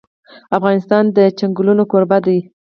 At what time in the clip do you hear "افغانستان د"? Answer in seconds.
0.57-1.17